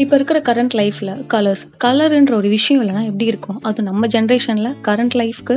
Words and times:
இப்போ 0.00 0.14
இருக்கிற 0.16 0.38
கரண்ட் 0.46 0.74
லைஃப்பில் 0.78 1.10
கலர்ஸ் 1.32 1.62
கலருன்ற 1.84 2.32
ஒரு 2.38 2.48
விஷயம் 2.48 2.80
இல்லைனா 2.82 3.02
எப்படி 3.08 3.26
இருக்கும்? 3.32 3.58
அது 3.68 3.82
நம்ம 3.88 4.06
ஜென்ரேஷனில் 4.06 4.70
கரண்ட் 4.86 5.16
லைஃப்க்கு 5.20 5.56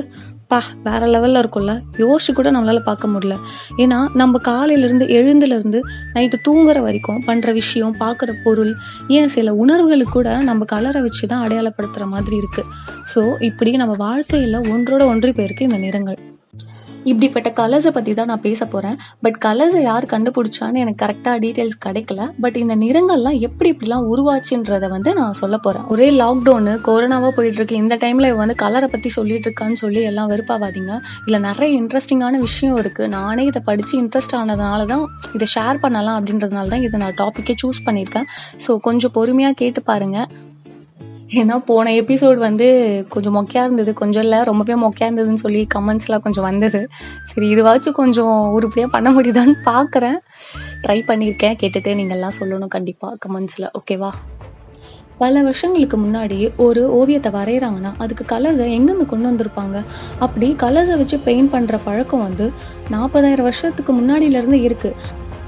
பா 0.52 0.60
வேற 0.88 1.08
லெவலில் 1.14 1.40
இருக்கும்ல. 1.42 1.74
யோசிச்சு 2.02 2.32
கூட 2.34 2.52
நம்மளால 2.52 2.82
பார்க்க 2.90 3.08
முடியல. 3.08 3.36
ஏன்னா 3.84 4.00
நம்ம 4.22 4.42
காலையிலேருந்து 4.50 5.06
எழுந்துலேருந்து 5.18 5.80
நைட்டு 6.16 6.40
தூங்குற 6.48 6.80
வரைக்கும் 6.88 7.24
பண்ணுற 7.28 7.54
விஷயம் 7.54 7.96
பார்க்குற 8.04 8.34
பொருள் 8.44 8.74
ஏன் 9.08 9.34
சில 9.38 9.54
உணர்வுகளுக்கு 9.64 10.16
கூட 10.18 10.38
நம்ம 10.50 10.66
கலரை 10.66 11.02
வச்சு 11.02 11.26
தான் 11.28 11.44
அடையாளப்படுத்துகிற 11.46 12.08
மாதிரி 12.08 12.38
இருக்குது 12.44 12.70
ஸோ 13.14 13.44
இப்படி 13.50 13.72
நம்ம 13.84 13.96
வாழ்க்கையில் 14.08 14.60
ஒன்றோட 14.74 15.02
ஒன்றி 15.14 15.32
போயிருக்கு 15.32 15.62
இந்த 15.62 15.78
நிறங்கள். 15.78 16.20
இப்படிப்பட்ட 17.12 17.50
கலர்ஸை 17.60 17.92
பற்றி 17.98 18.14
தான் 18.20 18.30
நான் 18.32 18.44
பேச 18.46 18.62
போகிறேன் 18.74 18.98
பட் 19.26 19.38
கலர்ஸை 19.46 19.82
யார் 19.90 20.06
கண்டுபிடிச்சான்னு 20.14 20.82
எனக்கு 20.84 21.02
கரெக்டாக 21.04 21.38
டீட்டெயில்ஸ் 21.44 21.80
கிடைக்கல. 21.86 22.22
பட் 22.44 22.58
இந்த 22.64 22.76
நிறங்கள்லாம் 22.84 23.38
எப்படி 23.48 23.70
இப்படிலாம் 23.74 24.06
உருவாச்சுன்றதை 24.12 24.90
வந்து 24.96 25.14
நான் 25.20 25.38
சொல்ல 25.42 25.56
போகிறேன் 25.58 25.86
ஒரே 25.96 26.08
லாக்டவுனு 26.22 26.74
கொரோனாவாக 26.88 27.32
போயிட்டு 27.38 27.60
இருக்கு 27.62 27.76
இந்த 27.84 27.98
டைமில் 28.04 28.30
வந்து 28.42 28.56
கலரை 28.64 28.90
பற்றி 28.94 29.12
சொல்லிட்டு 29.18 29.48
இருக்கான்னு 29.50 29.80
சொல்லி 29.84 30.02
எல்லாம் 30.12 30.32
வெறுப்பாவாதீங்க. 30.34 30.94
இதில் 31.26 31.46
நிறைய 31.50 31.70
இன்ட்ரெஸ்டிங்கான 31.82 32.40
விஷயம் 32.48 32.78
இருக்குது 32.84 33.12
நானே 33.18 33.46
இதை 33.52 33.62
படித்து 33.70 33.94
இன்ட்ரெஸ்ட் 34.04 34.36
ஆனதுனால 34.42 34.86
தான் 34.94 35.06
இதை 35.38 35.48
ஷேர் 35.56 35.84
பண்ணலாம் 35.86 36.18
அப்படின்றதுனால 36.20 36.68
தான் 36.74 36.86
இதை 36.88 37.00
நான் 37.06 37.18
டாப்பிக்கே 37.22 37.56
சூஸ் 37.64 37.86
பண்ணியிருக்கேன். 37.88 38.28
ஸோ 38.66 38.72
கொஞ்சம் 38.90 39.16
பொறுமையாக 39.20 39.58
கேட்டு 39.64 39.84
பாருங்கள் 39.92 40.28
ஏன்னா 41.30 41.58
போன 41.58 41.92
எபிசோட் 41.92 42.36
வந்து 42.36 42.68
கொஞ்சம் 43.10 43.36
மொக்கையா 43.36 43.64
இருந்தது. 43.64 43.94
கொஞ்சம் 43.94 44.24
இல்லை 44.24 44.44
ரொம்பவே 44.44 44.74
மொக்கையா 44.74 45.08
இருந்ததுன்னு 45.10 45.34
சொல்லி 45.34 45.68
கமெண்ட்ஸ்லாம் 45.76 46.22
கொஞ்சம் 46.22 46.44
வந்தது. 46.44 46.88
சரி 47.24 47.56
இதுவாச்சும் 47.56 47.92
கொஞ்சம் 47.92 48.52
உருப்படியாக 48.52 48.92
பண்ண 48.92 49.12
முடியுதான்னு 49.12 49.56
பார்க்குறேன் 49.66 50.18
ட்ரை 50.88 51.04
பண்ணியிருக்கேன் 51.08 51.58
கேட்டுட்டு 51.62 51.94
நீங்கள்லாம் 51.96 52.38
சொல்லணும் 52.40 52.68
கண்டிப்பாக 52.68 53.18
கமெண்ட்ஸில் 53.26 53.70
ஓகேவா 53.80 54.12
பல 55.18 55.42
வருஷங்களுக்கு 55.42 55.98
முன்னாடி 55.98 56.54
ஒரு 56.58 56.92
ஓவியத்தை 56.92 57.32
வரைகிறாங்கன்னா 57.32 57.94
அதுக்கு 57.98 58.36
கலர்ஸை 58.36 58.66
எங்கேருந்து 58.78 59.06
கொண்டு 59.06 59.30
வந்திருப்பாங்க? 59.30 59.84
அப்படி 60.20 60.56
கலர்ஸை 60.60 60.98
வச்சு 60.98 61.20
பெயிண்ட் 61.20 61.54
பண்ணுற 61.54 61.80
பழக்கம் 61.84 62.20
வந்து 62.20 62.52
நாற்பதாயிரம் 62.90 63.44
வருஷத்துக்கு 63.44 63.94
முன்னாடியிலேருந்து 63.94 64.60
இருக்குது 64.64 64.94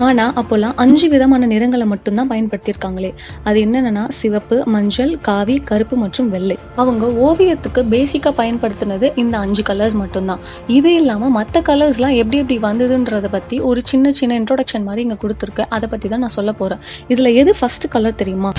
ஆனால் 0.06 0.34
அப்போல்லாம் 0.40 0.76
அஞ்சு 0.84 1.08
விதமான 1.10 1.46
நிறங்களை 1.46 1.86
மட்டும்தான் 1.94 2.30
பயன்படுத்தியிருக்காங்களே. 2.32 3.12
அது 3.44 3.58
என்னன்னா 3.66 4.04
சிவப்பு 4.20 4.58
மஞ்சள் 4.66 5.14
காவி 5.22 5.56
கருப்பு 5.70 5.96
மற்றும் 5.96 6.30
வெள்ளை. 6.30 6.58
அவங்க 6.76 7.06
ஓவியத்துக்கு 7.28 7.84
பேசிக்கா 7.94 8.32
பயன்படுத்தினது 8.42 9.10
இந்த 9.24 9.38
அஞ்சு 9.38 9.64
கலர்ஸ் 9.70 9.98
மட்டும்தான். 10.04 10.44
இது 10.68 10.92
இல்லாமல் 10.94 11.36
மற்ற 11.40 11.62
கலர்ஸ்லாம் 11.70 12.18
எப்படி 12.24 12.38
எப்படி 12.44 12.58
வந்ததுன்றத 12.68 13.30
பற்றி 13.38 13.60
ஒரு 13.60 13.82
சின்ன 13.86 14.12
சின்ன 14.12 14.40
இன்ட்ரோடக்ஷன் 14.42 14.88
மாதிரி 14.90 15.02
இங்கே 15.08 15.20
கொடுத்துருக்கு. 15.24 15.66
அதை 15.70 15.90
பற்றி 15.90 16.10
தான் 16.10 16.20
நான் 16.20 16.38
சொல்ல 16.40 16.54
போகிறேன் 16.54 16.84
இதில் 17.08 17.36
எது 17.44 17.54
ஃபர்ஸ்ட் 17.60 17.88
கலர் 17.88 18.20
தெரியுமா? 18.24 18.52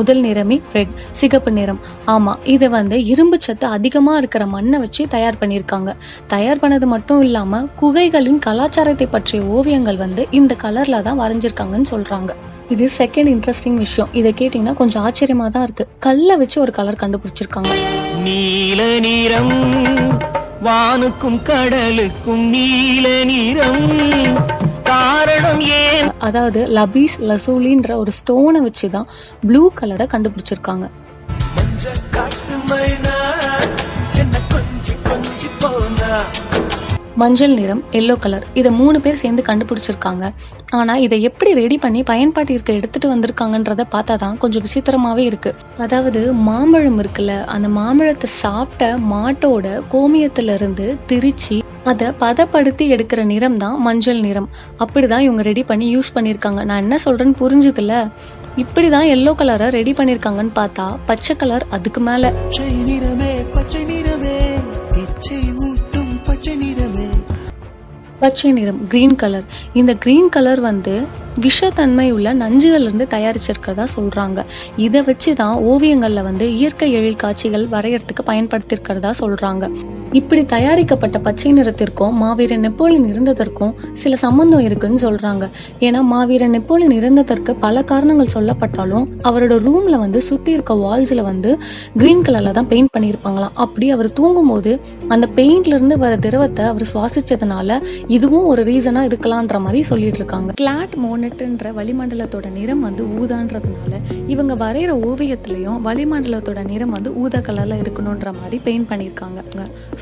முதல் 0.00 0.22
நிறமே 0.26 0.58
ரெட் 0.76 0.94
சிகப்பு 1.20 1.52
நிறம். 1.58 1.80
ஆமா 2.14 2.34
இது 2.54 2.66
வந்து 2.76 2.96
இரும்பு 3.12 3.36
சத்து 3.46 3.66
அதிகமா 3.76 4.14
இருக்கிற 4.20 4.42
மண்ணை 4.54 4.78
வச்சு 4.84 5.02
தயார் 5.16 5.40
பண்ணியிருக்காங்க. 5.40 5.90
தயார் 6.34 6.62
பண்ணது 6.62 6.86
மட்டும் 6.94 7.22
இல்லாம 7.26 7.62
குகைகளின் 7.80 8.40
கலாச்சாரத்தை 8.46 9.06
பற்றிய 9.16 9.40
ஓவியங்கள் 9.56 9.98
வந்து 10.04 10.22
இந்த 10.38 10.56
கலர்ல 10.62 11.02
தான் 11.08 11.20
வரைஞ்சிருக்காங்கன்னு 11.20 11.90
சொல்றாங்க. 11.94 12.32
இது 12.74 12.84
செகண்ட் 12.98 13.30
இன்ட்ரெஸ்டிங் 13.34 13.78
விஷயம். 13.84 14.10
இதை 14.18 14.30
கேட்டீங்கன்னா 14.40 14.74
கொஞ்சம் 14.80 15.04
ஆச்சரியமா 15.06 15.46
தான் 15.54 15.64
இருக்கு. 15.66 15.84
கல்லை 16.06 16.36
வச்சு 16.42 16.56
ஒரு 16.64 16.72
கலர் 16.78 17.00
கண்டுபிடிச்சிருக்காங்க. 17.02 17.72
நீல 18.26 18.82
நிறம் 19.06 19.56
வானுக்கும் 20.66 21.40
கடலுக்கும் 21.48 22.44
நீல 22.54 23.08
நிறம். 23.32 23.84
காரணம் 24.90 25.29
அதாவது 26.28 26.62
லபீஸ் 26.78 27.16
லசூலின்ற 27.30 27.92
ஒரு 28.02 28.12
ஸ்டோனை 28.20 28.62
வச்சு 28.66 28.88
தான் 28.96 29.08
ப்ளூ 29.48 29.62
கலரை 29.80 30.06
கண்டுபிடிச்சிருக்காங்க. 30.14 30.86
மஞ்சள் 37.20 37.54
நிறம் 37.58 37.80
எல்லோ 37.98 38.14
கலர் 38.24 38.44
இதை 38.58 38.70
மூணு 38.78 38.98
பேர் 39.04 39.18
சேர்ந்து 39.22 39.42
கண்டுபிடிச்சிருக்காங்க. 39.48 40.24
ஆனா 40.78 40.94
இதை 41.06 41.16
எப்படி 41.28 41.50
ரெடி 41.60 41.76
பண்ணி 41.84 42.00
பயன்பாட்டிற்கு 42.10 42.76
எடுத்துட்டு 42.78 43.08
வந்திருக்காங்கன்றத 43.12 43.84
பார்த்தா 43.94 44.14
தான் 44.22 44.38
கொஞ்சம் 44.42 44.64
விசித்திரமாவே 44.66 45.24
இருக்கு. 45.30 45.50
அதாவது 45.84 46.20
மாம்பழம் 46.48 46.98
இருக்குல்ல 47.02 47.34
அந்த 47.54 47.68
மாம்பழத்தை 47.78 48.30
சாப்பிட்ட 48.42 48.88
மாட்டோட 49.12 49.66
கோமியத்துல 49.94 50.54
இருந்து 50.60 50.86
திரிச்சு 51.10 51.58
அதை 51.84 52.10
பதப்படுத்தி 52.10 52.92
எடுக்கிற 52.92 53.24
நிறம் 53.24 53.56
தான் 53.56 53.80
மஞ்சள் 53.80 54.20
நிறம். 54.20 54.48
அப்படிதான் 54.78 55.18
இவங்க 55.18 55.42
ரெடி 55.42 55.62
பண்ணி 55.62 55.96
யூஸ் 55.96 56.10
பண்ணியிருக்காங்க 56.14 56.64
நான் 56.64 56.78
என்ன 56.78 56.98
சொல்றேன்னு 57.04 57.34
புரிஞ்சுதுல 57.40 58.10
இப்படிதான் 58.56 59.08
எல்லோ 59.14 59.34
கலரை 59.34 59.68
ரெடி 59.68 59.92
பண்ணியிருக்காங்கன்னு 59.92 60.50
பார்த்தா 60.54 60.96
பச்சை 61.06 61.36
கலர் 61.36 61.66
அதுக்கு 61.70 62.00
மேல. 62.00 62.32
பச்சை 68.20 68.52
நிறமே 68.52 68.86
கிரீன் 68.88 69.14
கலர் 69.16 69.44
இந்த 69.72 69.94
கிரீன் 69.94 70.28
கலர் 70.28 70.60
வந்து 70.60 71.06
விஷத்தன்மை 71.40 72.12
உள்ள 72.12 72.34
நஞ்சுகள்ல 72.34 72.88
இருந்து 72.88 73.06
தயாரிச்சிருக்கிறதா 73.10 73.86
சொல்றாங்க. 73.96 74.44
இதை 74.76 75.02
வச்சு 75.02 75.34
தான் 75.34 75.56
ஓவியங்கள்ல 75.56 76.22
வந்து 76.22 76.54
இயற்கை 76.54 76.92
எழில் 76.92 77.16
காட்சிகள் 77.16 77.66
வரையறதுக்கு 77.66 78.24
பயன்படுத்தியிருக்கிறதா 78.26 79.10
சொல்றாங்க. 79.20 79.70
இப்படி 80.12 80.44
தயாரிக்கப்பட்ட 80.44 81.18
பச்சை 81.18 81.52
நிறத்திற்கும் 81.52 82.16
மாவீரன் 82.22 82.60
நெப்போலியன் 82.60 83.06
இருந்ததற்கும் 83.12 83.72
சில 83.92 84.16
சம்பந்தம் 84.16 84.60
இருக்குன்னு 84.60 84.98
சொல்றாங்க. 85.02 85.44
ஏன்னா 85.80 86.00
மாவீரன் 86.12 86.50
நெப்போலியன் 86.50 86.94
இருந்ததற்கு 87.00 87.52
பல 87.64 87.82
காரணங்கள் 87.82 88.32
சொல்லப்பட்டாலும் 88.34 89.06
அவரோட 89.28 89.56
ரூம்ல 89.66 89.98
வந்து 89.98 90.20
சுத்தி 90.20 90.50
இருக்க 90.52 90.74
வால்ஸ்ல 90.74 91.22
வந்து 91.22 91.58
கிரீன் 91.96 92.24
கலர்ல 92.28 92.50
தான் 92.50 92.68
பெயிண்ட் 92.72 92.92
பண்ணியிருப்பாங்களாம். 92.96 93.54
அப்படி 93.54 93.90
அவர் 93.90 94.12
தூங்கும்போது 94.12 94.72
அந்த 95.08 95.28
பெயிண்ட்ல 95.38 95.76
இருந்து 95.78 95.98
வர 95.98 96.16
திரவத்தை 96.16 96.64
அவர் 96.64 96.86
சுவாசிச்சதுனால 96.92 97.80
இதுவும் 98.06 98.46
ஒரு 98.46 98.64
ரீசனா 98.70 99.02
இருக்கலாம்ன்ற 99.10 99.60
மாதிரி 99.66 99.82
சொல்லிட்டு 99.82 100.16
இருக்காங்க. 100.16 100.52
கிளாட் 100.52 100.96
மோனட்ன்ற 101.04 101.72
வளிமண்டலத்தோட 101.78 102.50
நிறம் 102.58 102.80
வந்து 102.80 103.04
ஊதான்றதுனால 103.20 103.94
இவங்க 104.26 104.54
வரைகிற 104.64 104.92
ஓவியத்திலையும் 105.08 105.78
வளிமண்டலத்தோட 105.88 106.60
நிறம் 106.72 106.90
வந்து 106.90 107.12
ஊதா 107.16 107.38
கலர்ல 107.38 107.80
இருக்கணும்ன்ற 107.84 108.30
மாதிரி 108.40 108.60
பெயிண்ட் 108.64 108.90
பண்ணியிருக்காங்க. 108.92 109.38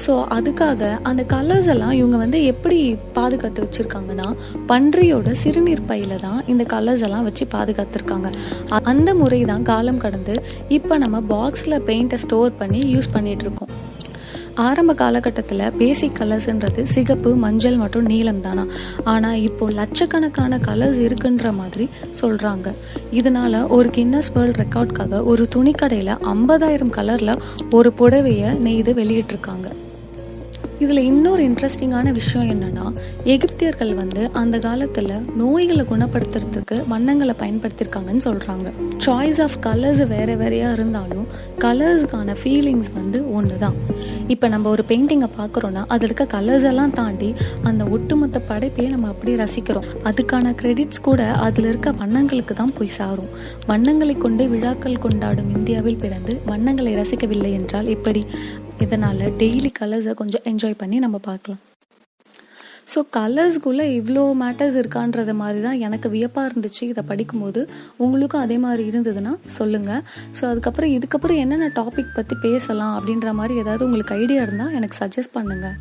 ஸோ 0.04 0.12
அதுக்காக 0.36 0.90
அந்த 1.10 1.22
கலர்ஸ் 1.34 1.70
எல்லாம் 1.74 1.94
இவங்க 2.00 2.16
வந்து 2.24 2.40
எப்படி 2.52 2.78
பாதுகாத்து 3.18 3.64
வச்சிருக்காங்கன்னா 3.64 4.28
பன்றியோட 4.70 5.32
சிறுநீர் 5.42 5.86
பையில 5.90 6.16
தான் 6.26 6.40
இந்த 6.52 6.64
கலர்ஸ் 6.74 7.04
எல்லாம் 7.08 7.26
வச்சு 7.28 7.46
பாதுகாத்துருக்காங்க. 7.56 8.30
அந்த 8.92 9.08
முறை 9.20 9.40
தான் 9.52 9.68
காலம் 9.72 10.02
கடந்து 10.06 10.36
இப்போ 10.78 10.96
நம்ம 11.04 11.20
பாக்ஸில் 11.34 11.84
பெயிண்ட்டை 11.90 12.20
ஸ்டோர் 12.24 12.58
பண்ணி 12.62 12.82
யூஸ் 12.94 13.14
பண்ணிகிட்ருக்கோம் 13.16 13.72
ஆரம்ப 14.66 14.92
காலகட்டத்தில் 15.00 15.64
பேசிக் 15.80 16.16
கலர்ஸ்ன்றது 16.20 16.82
சிகப்பு 16.94 17.30
மஞ்சள் 17.42 17.76
மற்றும் 17.82 18.08
நீலம் 18.12 18.40
தானா. 18.46 18.64
ஆனால் 19.12 19.42
இப்போ 19.48 19.64
லட்சக்கணக்கான 19.80 20.58
கலர்ஸ் 20.68 20.98
இருக்குன்ற 21.04 21.52
மாதிரி 21.60 21.86
சொல்கிறாங்க 22.20 22.68
இதனால 23.20 23.60
ஒரு 23.76 23.90
கின்னஸ் 23.98 24.32
வேர்ல்ட் 24.36 24.60
ரெக்கார்ட்காக 24.64 25.22
ஒரு 25.32 25.44
துணிக்கடையில் 25.56 26.14
ஐம்பதாயிரம் 26.34 26.94
கலரில் 26.98 27.42
ஒரு 27.78 27.92
புடவையை 28.00 28.50
நெய்து 28.66 28.94
வெளியிட்டிருக்காங்க. 29.00 29.68
இதில் 30.80 31.02
இன்னொரு 31.02 31.42
இன்ட்ரெஸ்டிங்கான 31.42 32.12
விஷயம் 32.12 32.50
என்னன்னா 32.54 32.84
எகிப்தியர்கள் 33.24 33.94
வந்து 33.94 34.30
அந்த 34.32 34.58
காலத்தில் 34.58 35.14
நோய்களை 35.36 35.84
குணப்படுத்துறதுக்கு 35.90 36.88
வண்ணங்களை 36.88 37.34
பயன்படுத்தியிருக்காங்கன்னு 37.40 38.24
சொல்கிறாங்க 38.24 38.68
சாய்ஸ் 39.06 39.40
ஆஃப் 39.42 39.56
கலர்ஸ் 39.66 40.06
வேறு 40.06 40.36
வேறையாக 40.36 40.72
இருந்தாலும் 40.72 41.26
கலர்ஸுக்கான 41.58 42.36
ஃபீலிங்ஸ் 42.42 42.90
வந்து 42.94 43.32
ஒன்று 43.32 43.58
தான் 43.58 43.76
இப்போ 44.26 44.48
நம்ம 44.48 44.68
ஒரு 44.68 44.84
பெயிண்டிங்கை 44.88 45.28
பார்க்குறோன்னா 45.38 45.84
அதில் 45.86 46.08
இருக்க 46.08 46.24
கலர்ஸ் 46.38 46.62
எல்லாம் 46.62 46.90
தாண்டி 46.90 47.34
அந்த 47.62 47.84
ஒட்டுமொத்த 47.84 48.42
படைப்பையே 48.48 48.88
நம்ம 48.88 49.08
அப்படியே 49.08 49.36
ரசிக்கிறோம். 49.36 49.86
அதுக்கான 50.04 50.54
கிரெடிட்ஸ் 50.62 51.00
கூட 51.00 51.32
அதில் 51.32 51.64
இருக்க 51.64 51.90
வண்ணங்களுக்கு 51.90 52.54
தான் 52.54 52.72
போய் 52.78 52.88
சாரும். 52.88 53.30
வண்ணங்களை 53.66 54.16
கொண்டு 54.18 54.48
விழாக்கள் 54.48 54.98
கொண்டாடும் 54.98 55.50
இந்தியாவில் 55.56 55.96
பிறந்து 55.96 56.40
வண்ணங்களை 56.46 56.94
ரசிக்கவில்லை 56.94 57.52
என்றால் 57.52 57.86
எப்படி? 57.86 58.22
இதனால் 58.84 59.24
டெய்லி 59.40 59.70
கலர்ஸை 59.80 60.12
கொஞ்சம் 60.20 60.46
என்ஜாய் 60.50 60.80
பண்ணி 60.82 60.98
நம்ம 61.04 61.16
பார்க்கலாம். 61.30 61.62
ஸோ 62.92 62.98
கலர்ஸ்குள்ளே 63.16 63.86
இவ்வளோ 63.96 64.22
மேட்டர்ஸ் 64.42 64.76
இருக்கான்றது 64.80 65.32
மாதிரி 65.40 65.58
தான் 65.64 65.80
எனக்கு 65.86 66.08
வியப்பாக 66.14 66.48
இருந்துச்சு. 66.50 66.82
இதை 66.92 67.02
படிக்கும்போது 67.10 67.60
உங்களுக்கும் 68.04 68.44
அதே 68.44 68.56
மாதிரி 68.64 68.82
இருந்ததுன்னா 68.90 69.32
சொல்லுங்கள் 69.58 70.02
ஸோ 70.36 70.44
அதுக்கப்புறம் 70.50 70.92
இதுக்கப்புறம் 70.96 71.40
என்னென்ன 71.44 71.68
டாபிக் 71.80 72.16
பற்றி 72.18 72.36
பேசலாம் 72.46 72.94
அப்படின்ற 72.98 73.34
மாதிரி 73.40 73.56
ஏதாவது 73.64 73.84
உங்களுக்கு 73.88 74.16
ஐடியா 74.22 74.42
இருந்தால் 74.46 74.74
எனக்கு 74.78 74.98
சஜஸ்ட் 75.02 75.36
பண்ணுங்கள் 75.38 75.76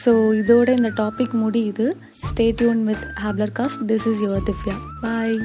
ஸோ 0.00 0.12
இதோட 0.42 0.68
இந்த 0.78 0.92
டாபிக் 1.02 1.34
முடியுது. 1.44 1.86
Stay tuned 2.28 2.82
with 2.90 3.04
Hapler 3.24 3.54
cast 3.58 3.82
this 3.90 4.08
is 4.12 4.22
your 4.26 4.46
Divya 4.50 4.76
bye 5.04 5.36